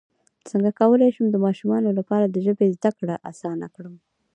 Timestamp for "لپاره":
1.99-2.25